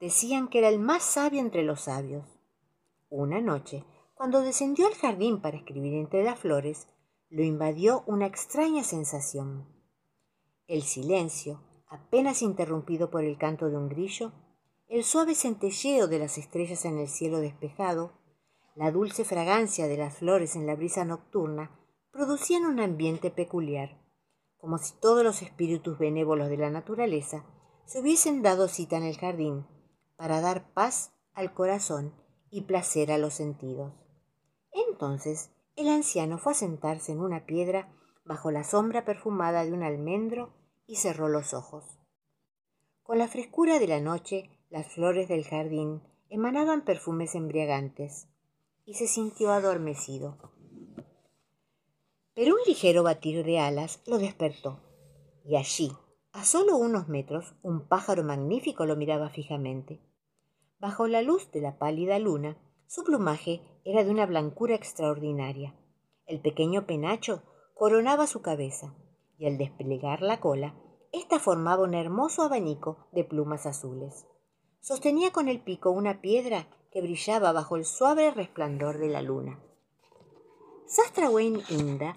decían 0.00 0.48
que 0.48 0.58
era 0.58 0.68
el 0.68 0.78
más 0.78 1.02
sabio 1.02 1.40
entre 1.40 1.62
los 1.64 1.82
sabios. 1.82 2.24
Una 3.10 3.40
noche, 3.40 3.84
cuando 4.18 4.40
descendió 4.40 4.88
al 4.88 4.94
jardín 4.94 5.40
para 5.40 5.58
escribir 5.58 5.94
entre 5.94 6.24
las 6.24 6.40
flores, 6.40 6.88
lo 7.30 7.44
invadió 7.44 8.02
una 8.08 8.26
extraña 8.26 8.82
sensación. 8.82 9.68
El 10.66 10.82
silencio, 10.82 11.62
apenas 11.86 12.42
interrumpido 12.42 13.12
por 13.12 13.22
el 13.22 13.38
canto 13.38 13.70
de 13.70 13.76
un 13.76 13.88
grillo, 13.88 14.32
el 14.88 15.04
suave 15.04 15.36
centelleo 15.36 16.08
de 16.08 16.18
las 16.18 16.36
estrellas 16.36 16.84
en 16.84 16.98
el 16.98 17.06
cielo 17.06 17.38
despejado, 17.38 18.10
la 18.74 18.90
dulce 18.90 19.24
fragancia 19.24 19.86
de 19.86 19.98
las 19.98 20.16
flores 20.16 20.56
en 20.56 20.66
la 20.66 20.74
brisa 20.74 21.04
nocturna, 21.04 21.70
producían 22.10 22.66
un 22.66 22.80
ambiente 22.80 23.30
peculiar, 23.30 24.02
como 24.56 24.78
si 24.78 24.94
todos 24.94 25.22
los 25.22 25.42
espíritus 25.42 25.96
benévolos 25.96 26.48
de 26.48 26.56
la 26.56 26.70
naturaleza 26.70 27.44
se 27.84 28.00
hubiesen 28.00 28.42
dado 28.42 28.66
cita 28.66 28.96
en 28.96 29.04
el 29.04 29.16
jardín 29.16 29.64
para 30.16 30.40
dar 30.40 30.72
paz 30.72 31.12
al 31.34 31.54
corazón 31.54 32.12
y 32.50 32.62
placer 32.62 33.12
a 33.12 33.18
los 33.18 33.34
sentidos. 33.34 34.07
Entonces 34.86 35.50
el 35.76 35.88
anciano 35.88 36.38
fue 36.38 36.52
a 36.52 36.56
sentarse 36.56 37.12
en 37.12 37.20
una 37.20 37.46
piedra 37.46 37.88
bajo 38.24 38.50
la 38.50 38.64
sombra 38.64 39.04
perfumada 39.04 39.64
de 39.64 39.72
un 39.72 39.82
almendro 39.82 40.52
y 40.86 40.96
cerró 40.96 41.28
los 41.28 41.54
ojos. 41.54 41.84
Con 43.02 43.18
la 43.18 43.28
frescura 43.28 43.78
de 43.78 43.86
la 43.86 44.00
noche, 44.00 44.50
las 44.70 44.86
flores 44.92 45.28
del 45.28 45.44
jardín 45.44 46.02
emanaban 46.28 46.84
perfumes 46.84 47.34
embriagantes 47.34 48.28
y 48.84 48.94
se 48.94 49.06
sintió 49.06 49.50
adormecido. 49.50 50.36
Pero 52.34 52.54
un 52.54 52.60
ligero 52.66 53.02
batir 53.02 53.44
de 53.44 53.58
alas 53.58 54.02
lo 54.06 54.18
despertó, 54.18 54.80
y 55.44 55.56
allí, 55.56 55.90
a 56.32 56.44
solo 56.44 56.76
unos 56.76 57.08
metros, 57.08 57.54
un 57.62 57.88
pájaro 57.88 58.22
magnífico 58.22 58.84
lo 58.84 58.94
miraba 58.94 59.30
fijamente. 59.30 60.00
Bajo 60.78 61.08
la 61.08 61.22
luz 61.22 61.50
de 61.50 61.60
la 61.62 61.78
pálida 61.78 62.18
luna, 62.18 62.56
su 62.88 63.04
plumaje 63.04 63.60
era 63.84 64.02
de 64.02 64.10
una 64.10 64.24
blancura 64.24 64.74
extraordinaria. 64.74 65.74
El 66.26 66.40
pequeño 66.40 66.86
penacho 66.86 67.42
coronaba 67.74 68.26
su 68.26 68.40
cabeza, 68.40 68.94
y 69.36 69.46
al 69.46 69.58
desplegar 69.58 70.22
la 70.22 70.40
cola, 70.40 70.74
ésta 71.12 71.38
formaba 71.38 71.84
un 71.84 71.94
hermoso 71.94 72.42
abanico 72.42 73.06
de 73.12 73.24
plumas 73.24 73.66
azules. 73.66 74.26
Sostenía 74.80 75.32
con 75.32 75.48
el 75.48 75.60
pico 75.60 75.90
una 75.90 76.22
piedra 76.22 76.66
que 76.90 77.02
brillaba 77.02 77.52
bajo 77.52 77.76
el 77.76 77.84
suave 77.84 78.30
resplandor 78.30 78.98
de 78.98 79.08
la 79.08 79.20
luna. 79.20 79.60
Sastrawen 80.86 81.60
Inda 81.68 82.16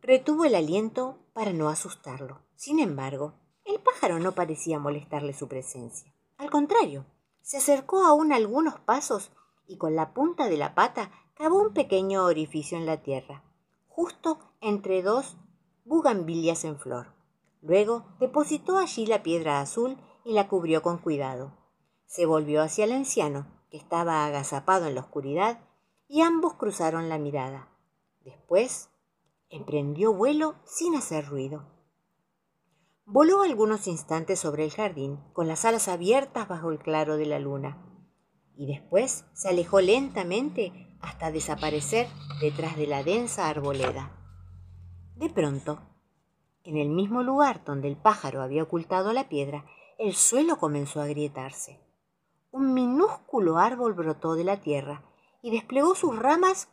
retuvo 0.00 0.46
el 0.46 0.54
aliento 0.54 1.18
para 1.34 1.52
no 1.52 1.68
asustarlo. 1.68 2.40
Sin 2.56 2.78
embargo, 2.78 3.34
el 3.66 3.80
pájaro 3.80 4.18
no 4.18 4.32
parecía 4.32 4.78
molestarle 4.78 5.34
su 5.34 5.46
presencia. 5.46 6.14
Al 6.38 6.50
contrario, 6.50 7.04
se 7.42 7.58
acercó 7.58 8.04
aún 8.04 8.32
algunos 8.32 8.80
pasos 8.80 9.30
y 9.66 9.76
con 9.76 9.94
la 9.94 10.12
punta 10.12 10.48
de 10.48 10.56
la 10.56 10.74
pata 10.74 11.10
cavó 11.34 11.60
un 11.60 11.72
pequeño 11.72 12.24
orificio 12.24 12.78
en 12.78 12.86
la 12.86 13.02
tierra, 13.02 13.42
justo 13.88 14.38
entre 14.60 15.02
dos 15.02 15.36
bugambilias 15.84 16.64
en 16.64 16.78
flor. 16.78 17.14
Luego 17.60 18.04
depositó 18.18 18.78
allí 18.78 19.06
la 19.06 19.22
piedra 19.22 19.60
azul 19.60 19.96
y 20.24 20.32
la 20.32 20.48
cubrió 20.48 20.82
con 20.82 20.98
cuidado. 20.98 21.52
Se 22.06 22.26
volvió 22.26 22.62
hacia 22.62 22.84
el 22.84 22.92
anciano, 22.92 23.46
que 23.70 23.76
estaba 23.76 24.26
agazapado 24.26 24.86
en 24.86 24.94
la 24.94 25.00
oscuridad, 25.00 25.60
y 26.08 26.20
ambos 26.20 26.54
cruzaron 26.54 27.08
la 27.08 27.18
mirada. 27.18 27.68
Después 28.20 28.90
emprendió 29.48 30.12
vuelo 30.12 30.56
sin 30.64 30.94
hacer 30.94 31.26
ruido. 31.26 31.64
Voló 33.04 33.42
algunos 33.42 33.86
instantes 33.86 34.38
sobre 34.38 34.64
el 34.64 34.72
jardín, 34.72 35.18
con 35.32 35.48
las 35.48 35.64
alas 35.64 35.88
abiertas 35.88 36.48
bajo 36.48 36.70
el 36.70 36.78
claro 36.78 37.16
de 37.16 37.26
la 37.26 37.38
luna, 37.38 37.91
y 38.56 38.66
después 38.66 39.24
se 39.32 39.48
alejó 39.48 39.80
lentamente 39.80 40.96
hasta 41.00 41.32
desaparecer 41.32 42.08
detrás 42.40 42.76
de 42.76 42.86
la 42.86 43.02
densa 43.02 43.48
arboleda. 43.48 44.10
De 45.16 45.28
pronto, 45.30 45.80
en 46.64 46.76
el 46.76 46.88
mismo 46.88 47.22
lugar 47.22 47.64
donde 47.64 47.88
el 47.88 47.96
pájaro 47.96 48.42
había 48.42 48.62
ocultado 48.62 49.12
la 49.12 49.28
piedra, 49.28 49.64
el 49.98 50.14
suelo 50.14 50.56
comenzó 50.58 51.00
a 51.00 51.04
agrietarse. 51.04 51.80
Un 52.50 52.74
minúsculo 52.74 53.58
árbol 53.58 53.94
brotó 53.94 54.34
de 54.34 54.44
la 54.44 54.60
tierra 54.60 55.02
y 55.42 55.50
desplegó 55.50 55.94
sus 55.94 56.18
ramas 56.18 56.68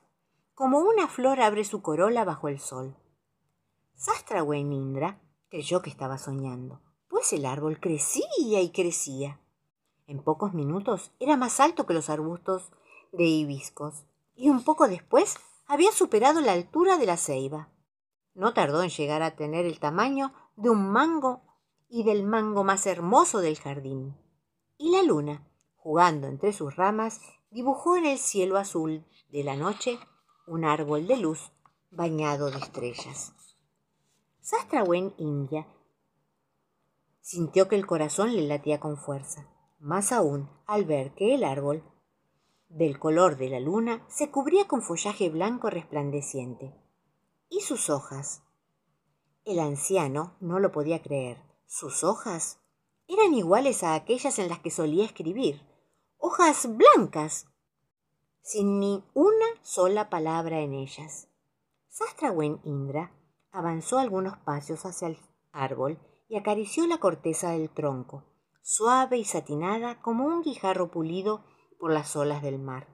como 0.54 0.80
una 0.80 1.08
flor 1.08 1.40
abre 1.42 1.64
su 1.64 1.82
corola 1.82 2.26
bajo 2.26 2.50
el 2.50 2.60
sol. 2.60 2.98
Sastra 3.96 4.44
Indra 4.44 5.22
creyó 5.50 5.82
que 5.82 5.90
estaba 5.90 6.18
soñando, 6.18 6.82
pues 7.08 7.34
el 7.34 7.46
árbol 7.46 7.80
crecía 7.80 8.62
y 8.62 8.70
crecía. 8.72 9.40
En 10.10 10.24
pocos 10.24 10.56
minutos 10.56 11.12
era 11.20 11.38
más 11.38 11.60
alto 11.60 11.86
que 11.86 11.94
los 11.94 12.10
arbustos 12.10 12.72
de 13.12 13.26
hibiscos 13.26 14.06
y 14.36 14.50
un 14.50 14.64
poco 14.64 14.88
después 14.88 15.36
había 15.68 15.92
superado 15.92 16.42
la 16.42 16.54
altura 16.54 16.98
de 16.98 17.06
la 17.06 17.16
ceiba. 17.16 17.70
No 18.34 18.56
tardó 18.56 18.82
en 18.82 18.90
llegar 18.90 19.22
a 19.22 19.36
tener 19.36 19.68
el 19.68 19.80
tamaño 19.80 20.34
de 20.56 20.72
un 20.72 20.90
mango 20.92 21.44
y 21.90 22.06
del 22.06 22.24
mango 22.24 22.64
más 22.64 22.88
hermoso 22.88 23.40
del 23.40 23.60
jardín. 23.60 24.18
Y 24.80 24.90
la 24.90 25.04
luna, 25.04 25.48
jugando 25.76 26.26
entre 26.26 26.54
sus 26.54 26.76
ramas, 26.76 27.22
dibujó 27.52 27.96
en 27.96 28.08
el 28.08 28.18
cielo 28.18 28.58
azul 28.58 29.06
de 29.30 29.44
la 29.44 29.56
noche 29.56 30.00
un 30.48 30.66
árbol 30.66 31.06
de 31.06 31.18
luz 31.18 31.52
bañado 31.92 32.50
de 32.50 32.58
estrellas. 32.58 33.32
Sastrawen 34.42 35.14
India 35.18 35.68
sintió 37.22 37.68
que 37.68 37.76
el 37.76 37.86
corazón 37.86 38.36
le 38.36 38.42
latía 38.48 38.80
con 38.80 38.98
fuerza, 38.98 39.48
más 39.80 40.12
aún 40.12 40.50
al 40.66 40.86
ver 40.86 41.14
que 41.16 41.34
el 41.34 41.44
árbol, 41.44 41.84
del 42.68 43.00
color 43.00 43.38
de 43.38 43.50
la 43.50 43.60
luna, 43.60 44.06
se 44.10 44.30
cubría 44.30 44.68
con 44.68 44.82
follaje 44.82 45.30
blanco 45.30 45.70
resplandeciente. 45.70 46.76
¿Y 47.50 47.62
sus 47.62 47.90
hojas? 47.90 48.44
El 49.46 49.60
anciano 49.60 50.36
no 50.40 50.60
lo 50.60 50.72
podía 50.72 51.02
creer. 51.02 51.42
Sus 51.66 52.04
hojas 52.04 52.60
eran 53.08 53.34
iguales 53.34 53.84
a 53.84 53.96
aquellas 53.96 54.38
en 54.38 54.50
las 54.50 54.60
que 54.60 54.70
solía 54.70 55.06
escribir 55.06 55.62
hojas 56.18 56.68
blancas, 56.76 57.48
sin 58.42 58.80
ni 58.80 59.04
una 59.14 59.46
sola 59.62 60.10
palabra 60.10 60.60
en 60.60 60.74
ellas. 60.74 61.28
Sastrawen 61.88 62.60
Indra 62.64 63.12
avanzó 63.52 63.98
algunos 63.98 64.38
pasos 64.38 64.86
hacia 64.86 65.08
el 65.08 65.18
árbol 65.52 65.98
y 66.28 66.38
acarició 66.38 66.86
la 66.86 67.00
corteza 67.00 67.52
del 67.52 67.70
tronco, 67.70 68.26
suave 68.70 69.18
y 69.18 69.26
satinada 69.26 70.00
como 70.00 70.26
un 70.26 70.44
guijarro 70.44 70.92
pulido 70.92 71.44
por 71.80 71.92
las 71.92 72.16
olas 72.16 72.44
del 72.44 72.60
mar. 72.60 72.88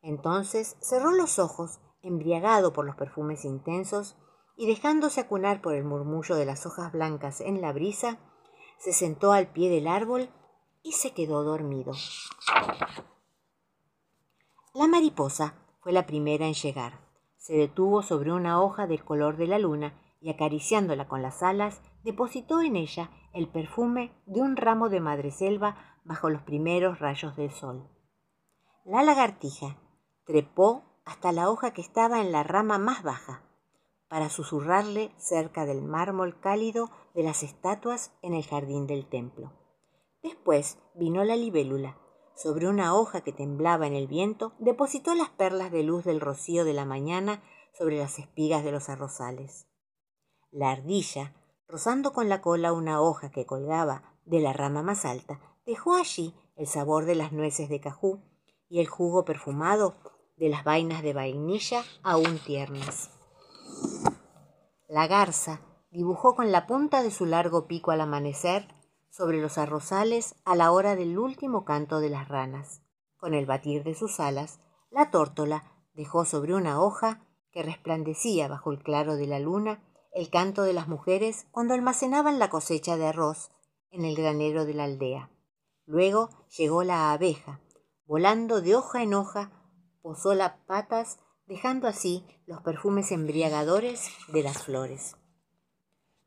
Entonces 0.00 0.76
cerró 0.80 1.10
los 1.10 1.40
ojos, 1.40 1.80
embriagado 2.00 2.72
por 2.72 2.84
los 2.84 2.94
perfumes 2.94 3.44
intensos, 3.44 4.16
y 4.56 4.68
dejándose 4.68 5.20
acunar 5.20 5.60
por 5.62 5.74
el 5.74 5.82
murmullo 5.82 6.36
de 6.36 6.46
las 6.46 6.64
hojas 6.64 6.92
blancas 6.92 7.40
en 7.40 7.60
la 7.60 7.72
brisa, 7.72 8.20
se 8.78 8.92
sentó 8.92 9.32
al 9.32 9.48
pie 9.48 9.68
del 9.68 9.88
árbol 9.88 10.30
y 10.84 10.92
se 10.92 11.12
quedó 11.12 11.42
dormido. 11.42 11.92
La 14.74 14.86
mariposa 14.86 15.54
fue 15.80 15.90
la 15.90 16.06
primera 16.06 16.46
en 16.46 16.54
llegar. 16.54 17.00
Se 17.36 17.54
detuvo 17.54 18.02
sobre 18.02 18.32
una 18.32 18.62
hoja 18.62 18.86
del 18.86 19.04
color 19.04 19.36
de 19.38 19.48
la 19.48 19.58
luna 19.58 20.00
y 20.20 20.30
acariciándola 20.30 21.08
con 21.08 21.20
las 21.20 21.42
alas, 21.42 21.80
depositó 22.06 22.62
en 22.62 22.76
ella 22.76 23.10
el 23.34 23.48
perfume 23.48 24.12
de 24.26 24.40
un 24.40 24.56
ramo 24.56 24.88
de 24.88 25.00
madreselva 25.00 25.98
bajo 26.04 26.30
los 26.30 26.40
primeros 26.42 27.00
rayos 27.00 27.36
del 27.36 27.50
sol. 27.50 27.90
La 28.84 29.02
lagartija 29.02 29.76
trepó 30.24 30.84
hasta 31.04 31.32
la 31.32 31.50
hoja 31.50 31.72
que 31.72 31.80
estaba 31.80 32.20
en 32.20 32.30
la 32.30 32.44
rama 32.44 32.78
más 32.78 33.02
baja, 33.02 33.42
para 34.08 34.28
susurrarle 34.28 35.10
cerca 35.18 35.66
del 35.66 35.82
mármol 35.82 36.38
cálido 36.38 36.90
de 37.12 37.24
las 37.24 37.42
estatuas 37.42 38.12
en 38.22 38.34
el 38.34 38.46
jardín 38.46 38.86
del 38.86 39.08
templo. 39.08 39.52
Después 40.22 40.78
vino 40.94 41.24
la 41.24 41.34
libélula. 41.34 41.98
Sobre 42.36 42.68
una 42.68 42.94
hoja 42.94 43.22
que 43.22 43.32
temblaba 43.32 43.88
en 43.88 43.94
el 43.94 44.06
viento, 44.06 44.52
depositó 44.60 45.16
las 45.16 45.30
perlas 45.30 45.72
de 45.72 45.82
luz 45.82 46.04
del 46.04 46.20
rocío 46.20 46.64
de 46.64 46.72
la 46.72 46.84
mañana 46.84 47.42
sobre 47.76 47.98
las 47.98 48.20
espigas 48.20 48.62
de 48.62 48.70
los 48.70 48.88
arrozales. 48.88 49.66
La 50.52 50.70
ardilla, 50.70 51.34
rozando 51.68 52.12
con 52.12 52.28
la 52.28 52.40
cola 52.40 52.72
una 52.72 53.00
hoja 53.00 53.30
que 53.30 53.46
colgaba 53.46 54.02
de 54.24 54.40
la 54.40 54.52
rama 54.52 54.82
más 54.82 55.04
alta, 55.04 55.40
dejó 55.64 55.94
allí 55.94 56.34
el 56.56 56.66
sabor 56.66 57.04
de 57.04 57.14
las 57.14 57.32
nueces 57.32 57.68
de 57.68 57.80
cajú 57.80 58.20
y 58.68 58.80
el 58.80 58.86
jugo 58.86 59.24
perfumado 59.24 59.94
de 60.36 60.48
las 60.48 60.64
vainas 60.64 61.02
de 61.02 61.12
vainilla 61.12 61.82
aún 62.02 62.38
tiernas. 62.38 63.10
La 64.88 65.06
garza 65.06 65.60
dibujó 65.90 66.34
con 66.34 66.52
la 66.52 66.66
punta 66.66 67.02
de 67.02 67.10
su 67.10 67.26
largo 67.26 67.66
pico 67.66 67.90
al 67.90 68.00
amanecer 68.00 68.68
sobre 69.10 69.40
los 69.40 69.58
arrozales 69.58 70.34
a 70.44 70.54
la 70.54 70.70
hora 70.70 70.94
del 70.94 71.18
último 71.18 71.64
canto 71.64 72.00
de 72.00 72.10
las 72.10 72.28
ranas. 72.28 72.82
Con 73.16 73.34
el 73.34 73.46
batir 73.46 73.82
de 73.82 73.94
sus 73.94 74.20
alas, 74.20 74.60
la 74.90 75.10
tórtola 75.10 75.64
dejó 75.94 76.24
sobre 76.24 76.54
una 76.54 76.80
hoja 76.80 77.22
que 77.50 77.62
resplandecía 77.62 78.46
bajo 78.46 78.72
el 78.72 78.82
claro 78.82 79.16
de 79.16 79.26
la 79.26 79.38
luna 79.38 79.80
el 80.16 80.30
canto 80.30 80.62
de 80.62 80.72
las 80.72 80.88
mujeres 80.88 81.46
cuando 81.50 81.74
almacenaban 81.74 82.38
la 82.38 82.48
cosecha 82.48 82.96
de 82.96 83.06
arroz 83.06 83.50
en 83.90 84.06
el 84.06 84.16
granero 84.16 84.64
de 84.64 84.72
la 84.72 84.84
aldea. 84.84 85.30
Luego 85.84 86.30
llegó 86.56 86.84
la 86.84 87.12
abeja, 87.12 87.60
volando 88.06 88.62
de 88.62 88.74
hoja 88.76 89.02
en 89.02 89.12
hoja, 89.12 89.52
posó 90.00 90.32
las 90.34 90.52
patas, 90.66 91.18
dejando 91.46 91.86
así 91.86 92.24
los 92.46 92.62
perfumes 92.62 93.12
embriagadores 93.12 94.08
de 94.28 94.42
las 94.42 94.62
flores. 94.62 95.16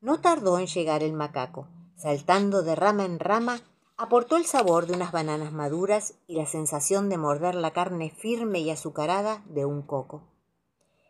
No 0.01 0.22
tardó 0.22 0.60
en 0.60 0.67
llegar 0.67 1.01
el 1.01 1.13
macaco, 1.13 1.67
saltando 1.96 2.62
de 2.62 2.75
rama 2.75 3.05
en 3.05 3.19
rama, 3.19 3.60
aportó 3.98 4.38
el 4.38 4.46
sabor 4.46 4.86
de 4.86 4.93
unas 4.93 5.12
bananas 5.12 5.51
maduras 5.51 6.13
y 6.27 6.36
la 6.36 6.46
sensación 6.46 7.10
de 7.10 7.17
morder 7.17 7.55
la 7.55 7.72
carne 7.72 8.12
firme 8.12 8.60
y 8.60 8.69
azucarada 8.69 9.43
de 9.48 9.65
un 9.65 9.81
coco. 9.81 10.29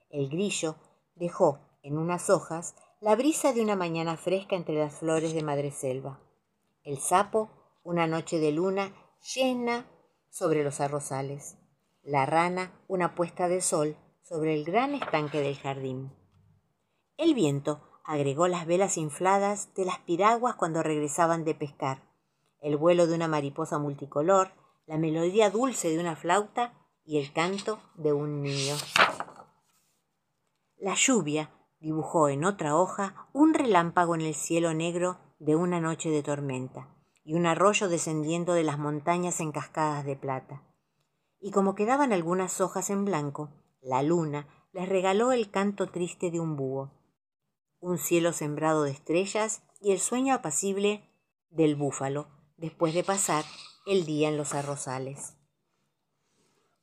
El 0.09 0.29
grillo 0.29 0.77
dejó 1.15 1.59
en 1.81 1.97
unas 1.97 2.29
hojas 2.29 2.75
la 3.01 3.15
brisa 3.15 3.53
de 3.53 3.61
una 3.61 3.75
mañana 3.75 4.17
fresca 4.17 4.55
entre 4.55 4.75
las 4.75 4.95
flores 4.95 5.33
de 5.33 5.43
madreselva. 5.43 6.19
El 6.83 6.99
sapo, 6.99 7.49
una 7.83 8.07
noche 8.07 8.39
de 8.39 8.51
luna 8.51 8.93
llena 9.35 9.85
sobre 10.29 10.63
los 10.63 10.79
arrozales. 10.81 11.57
La 12.03 12.25
rana, 12.25 12.73
una 12.87 13.15
puesta 13.15 13.47
de 13.47 13.61
sol 13.61 13.97
sobre 14.21 14.53
el 14.53 14.65
gran 14.65 14.93
estanque 14.93 15.39
del 15.39 15.57
jardín. 15.57 16.13
El 17.17 17.33
viento 17.33 17.81
agregó 18.03 18.47
las 18.47 18.65
velas 18.65 18.97
infladas 18.97 19.73
de 19.75 19.85
las 19.85 19.99
piraguas 19.99 20.55
cuando 20.55 20.83
regresaban 20.83 21.45
de 21.45 21.55
pescar, 21.55 22.03
el 22.61 22.75
vuelo 22.75 23.07
de 23.07 23.15
una 23.15 23.27
mariposa 23.27 23.77
multicolor, 23.77 24.51
la 24.85 24.97
melodía 24.97 25.49
dulce 25.49 25.89
de 25.89 25.99
una 25.99 26.15
flauta 26.15 26.73
y 27.05 27.19
el 27.19 27.31
canto 27.31 27.79
de 27.95 28.13
un 28.13 28.41
niño. 28.41 28.75
La 30.77 30.95
lluvia 30.95 31.51
dibujó 31.79 32.29
en 32.29 32.45
otra 32.45 32.75
hoja 32.75 33.27
un 33.33 33.53
relámpago 33.53 34.15
en 34.15 34.21
el 34.21 34.35
cielo 34.35 34.73
negro 34.73 35.19
de 35.39 35.55
una 35.55 35.79
noche 35.79 36.09
de 36.09 36.23
tormenta 36.23 36.95
y 37.23 37.35
un 37.35 37.45
arroyo 37.45 37.87
descendiendo 37.87 38.53
de 38.53 38.63
las 38.63 38.77
montañas 38.77 39.39
en 39.39 39.51
cascadas 39.51 40.05
de 40.05 40.15
plata. 40.15 40.63
Y 41.39 41.51
como 41.51 41.75
quedaban 41.75 42.11
algunas 42.11 42.59
hojas 42.59 42.89
en 42.89 43.05
blanco, 43.05 43.49
la 43.81 44.03
luna 44.03 44.47
les 44.73 44.89
regaló 44.89 45.31
el 45.31 45.49
canto 45.49 45.87
triste 45.87 46.31
de 46.31 46.39
un 46.39 46.55
búho 46.55 46.99
un 47.81 47.97
cielo 47.97 48.33
sembrado 48.33 48.83
de 48.83 48.91
estrellas 48.91 49.63
y 49.79 49.91
el 49.91 49.99
sueño 49.99 50.33
apacible 50.33 51.09
del 51.49 51.75
búfalo 51.75 52.27
después 52.57 52.93
de 52.93 53.03
pasar 53.03 53.45
el 53.85 54.05
día 54.05 54.27
en 54.27 54.37
los 54.37 54.53
arrozales. 54.53 55.37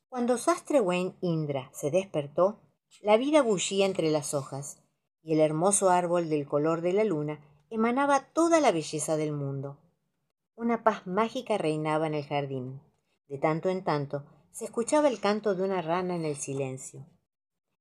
Cuando 0.08 0.38
Sastre 0.38 0.80
Wayne 0.80 1.16
Indra 1.20 1.70
se 1.74 1.90
despertó, 1.90 2.62
la 3.02 3.18
vida 3.18 3.42
bullía 3.42 3.84
entre 3.84 4.10
las 4.10 4.32
hojas 4.32 4.82
y 5.26 5.32
el 5.32 5.40
hermoso 5.40 5.90
árbol 5.90 6.28
del 6.28 6.46
color 6.46 6.82
de 6.82 6.92
la 6.92 7.02
luna 7.02 7.40
emanaba 7.68 8.20
toda 8.32 8.60
la 8.60 8.70
belleza 8.70 9.16
del 9.16 9.32
mundo. 9.32 9.76
Una 10.54 10.84
paz 10.84 11.04
mágica 11.04 11.58
reinaba 11.58 12.06
en 12.06 12.14
el 12.14 12.24
jardín. 12.24 12.80
De 13.26 13.36
tanto 13.36 13.68
en 13.68 13.82
tanto 13.82 14.22
se 14.52 14.66
escuchaba 14.66 15.08
el 15.08 15.18
canto 15.18 15.56
de 15.56 15.64
una 15.64 15.82
rana 15.82 16.14
en 16.14 16.24
el 16.24 16.36
silencio. 16.36 17.08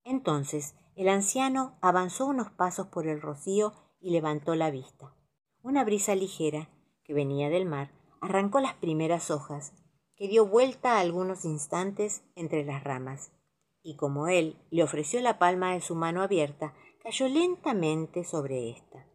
Entonces 0.04 0.74
el 0.96 1.08
anciano 1.08 1.78
avanzó 1.82 2.26
unos 2.26 2.50
pasos 2.50 2.88
por 2.88 3.06
el 3.06 3.22
rocío 3.22 3.74
y 4.00 4.10
levantó 4.10 4.56
la 4.56 4.72
vista. 4.72 5.14
Una 5.62 5.84
brisa 5.84 6.16
ligera, 6.16 6.70
que 7.04 7.14
venía 7.14 7.52
del 7.52 7.68
mar, 7.68 7.92
arrancó 8.22 8.60
las 8.60 8.74
primeras 8.74 9.30
hojas, 9.30 9.72
que 10.16 10.28
dio 10.28 10.48
vuelta 10.48 11.00
algunos 11.00 11.46
instantes 11.46 12.24
entre 12.36 12.66
las 12.66 12.84
ramas, 12.84 13.32
y 13.84 13.98
como 13.98 14.30
él 14.30 14.58
le 14.72 14.82
ofreció 14.82 15.22
la 15.22 15.38
palma 15.38 15.74
de 15.74 15.82
su 15.82 15.94
mano 15.94 16.24
abierta, 16.24 16.74
cayó 17.06 17.28
lentamente 17.28 18.24
sobre 18.24 18.72
ésta. 18.72 19.06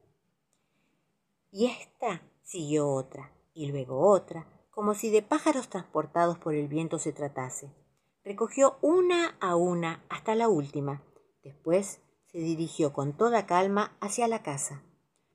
Y 1.51 1.67
ésta 1.67 2.23
siguió 2.45 2.89
otra, 2.89 3.33
y 3.53 3.67
luego 3.67 4.09
otra, 4.09 4.47
como 4.71 4.95
si 4.95 5.11
de 5.11 5.23
pájaros 5.23 5.69
transportados 5.69 6.39
por 6.39 6.55
el 6.55 6.69
viento 6.69 7.01
se 7.01 7.13
tratase. 7.13 7.75
Recogió 8.23 8.79
una 8.81 9.37
a 9.41 9.57
una 9.57 10.05
hasta 10.09 10.37
la 10.37 10.49
última, 10.49 11.03
Después 11.43 12.00
se 12.26 12.39
dirigió 12.39 12.93
con 12.93 13.15
toda 13.15 13.47
calma 13.47 13.97
hacia 14.00 14.29
la 14.29 14.43
casa. 14.43 14.85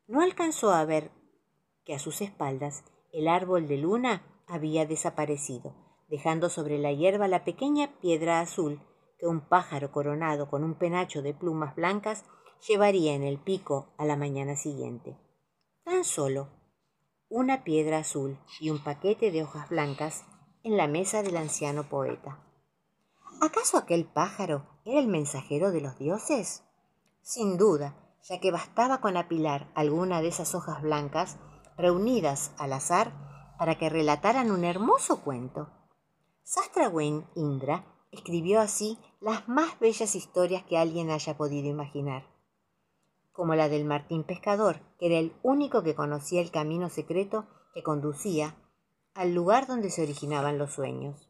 No 0.08 0.22
alcanzó 0.22 0.72
a 0.72 0.86
ver 0.86 1.12
que 1.84 1.94
a 1.94 2.00
sus 2.00 2.22
espaldas 2.22 2.86
el 3.12 3.28
árbol 3.28 3.68
de 3.68 3.78
luna 3.78 4.22
había 4.48 4.86
desaparecido, 4.86 5.74
dejando 6.08 6.50
sobre 6.50 6.78
la 6.78 6.94
hierba 6.94 7.28
la 7.28 7.44
pequeña 7.44 8.00
piedra 8.00 8.40
azul 8.40 8.80
que 9.18 9.26
un 9.26 9.42
pájaro 9.42 9.92
coronado 9.92 10.48
con 10.48 10.64
un 10.64 10.76
penacho 10.76 11.22
de 11.22 11.34
plumas 11.34 11.76
blancas 11.76 12.24
llevaría 12.68 13.14
en 13.14 13.24
el 13.24 13.40
pico 13.40 13.94
a 13.98 14.06
la 14.06 14.16
mañana 14.16 14.56
siguiente. 14.56 15.18
Tan 15.84 16.04
solo 16.04 16.50
una 17.30 17.64
piedra 17.64 18.00
azul 18.00 18.38
y 18.60 18.70
un 18.70 18.84
paquete 18.84 19.32
de 19.32 19.44
hojas 19.44 19.70
blancas 19.70 20.24
en 20.64 20.78
la 20.78 20.88
mesa 20.88 21.24
del 21.24 21.38
anciano 21.38 21.90
poeta. 21.90 22.40
¿Acaso 23.42 23.78
aquel 23.78 24.06
pájaro 24.06 24.66
era 24.86 25.00
el 25.00 25.08
mensajero 25.08 25.72
de 25.72 25.82
los 25.82 25.98
dioses? 25.98 26.64
Sin 27.22 27.58
duda, 27.58 27.96
ya 28.24 28.40
que 28.40 28.52
bastaba 28.52 29.02
con 29.02 29.18
apilar 29.18 29.72
alguna 29.76 30.22
de 30.22 30.30
esas 30.30 30.56
hojas 30.56 30.82
blancas 30.82 31.38
reunidas 31.78 32.52
al 32.58 32.74
azar 32.74 33.12
para 33.58 33.78
que 33.78 33.90
relataran 33.90 34.52
un 34.52 34.64
hermoso 34.64 35.22
cuento. 35.22 35.70
Sastrawen 36.44 37.26
Indra 37.36 37.86
escribió 38.12 38.62
así 38.62 38.98
las 39.20 39.48
más 39.48 39.80
bellas 39.80 40.16
historias 40.16 40.64
que 40.64 40.78
alguien 40.78 41.10
haya 41.10 41.36
podido 41.38 41.68
imaginar, 41.68 42.26
como 43.36 43.56
la 43.56 43.70
del 43.70 43.86
Martín 43.86 44.24
Pescador, 44.24 44.80
que 44.98 45.08
era 45.08 45.20
el 45.20 45.34
único 45.44 45.84
que 45.84 45.94
conocía 45.94 46.42
el 46.42 46.52
camino 46.52 46.90
secreto 46.90 47.48
que 47.74 47.84
conducía 47.84 48.56
al 49.14 49.34
lugar 49.34 49.68
donde 49.68 49.90
se 49.90 50.04
originaban 50.04 50.58
los 50.58 50.72
sueños 50.72 51.30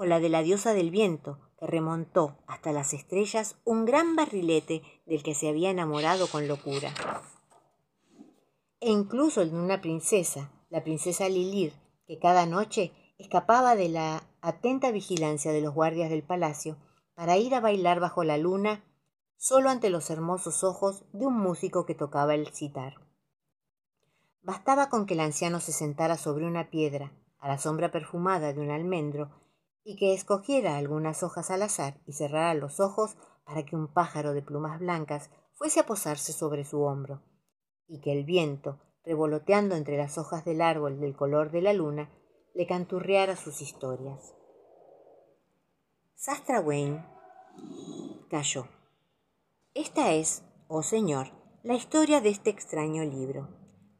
o 0.00 0.04
la 0.04 0.20
de 0.20 0.28
la 0.28 0.44
diosa 0.44 0.74
del 0.74 0.92
viento, 0.92 1.40
que 1.58 1.66
remontó 1.66 2.38
hasta 2.46 2.70
las 2.70 2.94
estrellas 2.94 3.56
un 3.64 3.84
gran 3.84 4.14
barrilete 4.14 4.82
del 5.06 5.24
que 5.24 5.34
se 5.34 5.48
había 5.48 5.70
enamorado 5.70 6.28
con 6.28 6.46
locura. 6.46 6.94
E 8.78 8.92
incluso 8.92 9.42
el 9.42 9.50
de 9.50 9.58
una 9.58 9.80
princesa, 9.80 10.52
la 10.70 10.84
princesa 10.84 11.28
Lilir, 11.28 11.72
que 12.06 12.20
cada 12.20 12.46
noche 12.46 12.92
escapaba 13.18 13.74
de 13.74 13.88
la 13.88 14.22
atenta 14.40 14.92
vigilancia 14.92 15.50
de 15.50 15.62
los 15.62 15.74
guardias 15.74 16.10
del 16.10 16.22
palacio 16.22 16.76
para 17.16 17.36
ir 17.36 17.56
a 17.56 17.60
bailar 17.60 17.98
bajo 17.98 18.22
la 18.22 18.38
luna 18.38 18.84
solo 19.38 19.70
ante 19.70 19.88
los 19.88 20.10
hermosos 20.10 20.64
ojos 20.64 21.04
de 21.12 21.24
un 21.26 21.38
músico 21.38 21.86
que 21.86 21.94
tocaba 21.94 22.34
el 22.34 22.48
citar. 22.48 22.94
Bastaba 24.42 24.88
con 24.88 25.06
que 25.06 25.14
el 25.14 25.20
anciano 25.20 25.60
se 25.60 25.72
sentara 25.72 26.16
sobre 26.16 26.44
una 26.44 26.70
piedra, 26.70 27.12
a 27.38 27.48
la 27.48 27.58
sombra 27.58 27.90
perfumada 27.92 28.52
de 28.52 28.60
un 28.60 28.70
almendro, 28.70 29.30
y 29.84 29.96
que 29.96 30.12
escogiera 30.12 30.76
algunas 30.76 31.22
hojas 31.22 31.50
al 31.50 31.62
azar 31.62 32.00
y 32.04 32.12
cerrara 32.12 32.52
los 32.54 32.80
ojos 32.80 33.16
para 33.44 33.64
que 33.64 33.76
un 33.76 33.86
pájaro 33.86 34.34
de 34.34 34.42
plumas 34.42 34.80
blancas 34.80 35.30
fuese 35.54 35.80
a 35.80 35.86
posarse 35.86 36.32
sobre 36.32 36.64
su 36.64 36.82
hombro, 36.82 37.22
y 37.86 38.00
que 38.00 38.12
el 38.12 38.24
viento, 38.24 38.80
revoloteando 39.04 39.76
entre 39.76 39.96
las 39.96 40.18
hojas 40.18 40.44
del 40.44 40.60
árbol 40.60 41.00
del 41.00 41.16
color 41.16 41.50
de 41.50 41.62
la 41.62 41.72
luna, 41.72 42.10
le 42.54 42.66
canturreara 42.66 43.36
sus 43.36 43.62
historias. 43.62 44.34
Sastra 46.16 46.60
Wayne 46.60 47.04
cayó. 48.28 48.66
Esta 49.78 50.12
es, 50.12 50.42
oh 50.66 50.82
Señor, 50.82 51.28
la 51.62 51.74
historia 51.74 52.20
de 52.20 52.30
este 52.30 52.50
extraño 52.50 53.04
libro. 53.04 53.46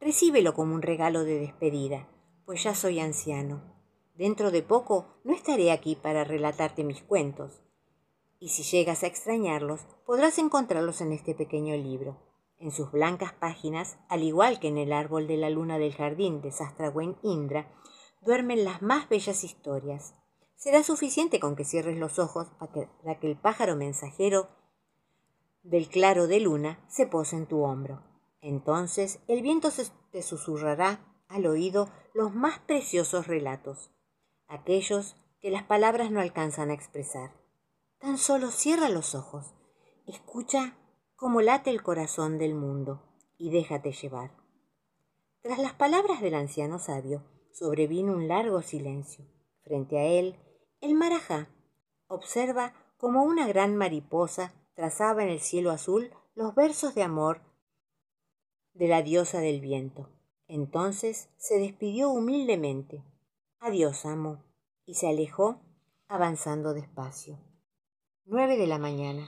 Recíbelo 0.01 0.53
como 0.53 0.75
un 0.75 0.83
regalo 0.83 1.23
de 1.23 1.39
despedida, 1.39 2.09
pues 2.45 2.65
ya 2.65 2.75
soy 2.75 2.99
anciano 2.99 3.63
Dentro 4.17 4.51
de 4.51 4.65
poco 4.65 5.21
no 5.23 5.33
estaré 5.33 5.71
aquí 5.71 5.95
para 5.95 6.25
relatarte 6.25 6.83
mis 6.83 7.01
cuentos. 7.05 7.63
Y 8.41 8.49
si 8.49 8.65
llegas 8.65 9.05
a 9.05 9.07
extrañarlos, 9.07 9.83
podrás 10.05 10.39
encontrarlos 10.39 11.01
en 11.01 11.13
este 11.13 11.37
pequeño 11.37 11.77
libro. 11.77 12.19
En 12.59 12.73
sus 12.73 12.91
blancas 12.91 13.33
páginas, 13.35 13.99
al 14.09 14.25
igual 14.25 14.59
que 14.59 14.67
en 14.67 14.79
el 14.79 14.93
árbol 14.93 15.29
de 15.29 15.37
la 15.37 15.49
luna 15.49 15.79
del 15.79 15.95
jardín 15.95 16.41
de 16.41 16.51
Sastrawen 16.51 17.19
Indra, 17.23 17.73
duermen 18.23 18.65
las 18.65 18.83
más 18.83 19.09
bellas 19.09 19.45
historias. 19.45 20.15
Será 20.57 20.83
suficiente 20.83 21.39
con 21.39 21.55
que 21.55 21.65
cierres 21.65 21.99
los 21.99 22.19
ojos 22.19 22.49
para 22.59 23.21
que 23.21 23.29
el 23.29 23.37
pájaro 23.37 23.77
mensajero 23.77 24.58
del 25.69 25.89
claro 25.89 26.27
de 26.27 26.41
luna 26.41 26.85
se 26.89 27.07
pose 27.07 27.37
en 27.37 27.47
tu 27.47 27.63
hombro. 27.63 28.03
Entonces 28.41 29.21
el 29.29 29.43
viento 29.43 29.71
te 30.11 30.23
susurrará 30.23 31.01
al 31.29 31.47
oído 31.47 31.89
los 32.15 32.35
más 32.35 32.59
preciosos 32.61 33.27
relatos 33.27 33.91
aquellos 34.49 35.15
que 35.41 35.51
las 35.51 35.63
palabras 35.63 36.11
no 36.11 36.21
alcanzan 36.21 36.71
a 36.71 36.75
expresar. 36.75 37.33
Tan 37.99 38.19
solo 38.19 38.51
cierra 38.51 38.89
los 38.89 39.15
ojos, 39.15 39.55
escucha 40.07 40.77
cómo 41.17 41.43
late 41.43 41.71
el 41.71 41.83
corazón 41.83 42.39
del 42.39 42.55
mundo 42.55 43.03
y 43.37 43.51
déjate 43.51 43.93
llevar. 43.93 44.33
Tras 45.43 45.59
las 45.59 45.75
palabras 45.75 46.21
del 46.21 46.35
anciano 46.35 46.79
sabio, 46.79 47.23
sobrevino 47.53 48.13
un 48.13 48.27
largo 48.27 48.63
silencio. 48.63 49.27
Frente 49.63 49.99
a 49.99 50.05
él, 50.05 50.37
el 50.81 50.95
marajá 50.95 51.49
observa 52.09 52.73
como 52.97 53.23
una 53.23 53.47
gran 53.47 53.77
mariposa 53.77 54.53
trazaba 54.79 55.25
en 55.25 55.31
el 55.31 55.41
cielo 55.41 55.73
azul 55.73 56.13
los 56.37 56.55
versos 56.55 56.95
de 56.95 57.03
amor 57.03 57.41
de 58.75 58.87
la 58.87 59.03
diosa 59.03 59.41
del 59.41 59.61
viento. 59.61 60.09
Entonces 60.47 61.31
se 61.37 61.59
despidió 61.59 62.11
humildemente. 62.11 63.03
Adiós, 63.59 64.07
amo, 64.07 64.45
y 64.87 64.95
se 64.95 65.09
alejó 65.09 65.61
avanzando 66.07 66.75
despacio. 66.75 67.41
Nueve 68.25 68.57
de 68.57 68.69
la 68.69 68.79
mañana. 68.79 69.27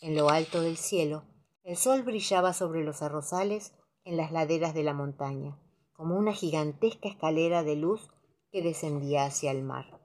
En 0.00 0.16
lo 0.16 0.28
alto 0.28 0.60
del 0.60 0.76
cielo, 0.76 1.22
el 1.62 1.76
sol 1.76 2.02
brillaba 2.02 2.52
sobre 2.52 2.82
los 2.82 3.00
arrozales 3.00 3.72
en 4.02 4.16
las 4.16 4.32
laderas 4.32 4.74
de 4.74 4.82
la 4.82 4.92
montaña, 4.92 5.56
como 5.92 6.16
una 6.16 6.32
gigantesca 6.32 7.08
escalera 7.08 7.62
de 7.62 7.76
luz 7.76 8.10
que 8.50 8.60
descendía 8.60 9.24
hacia 9.24 9.52
el 9.52 9.62
mar. 9.62 9.99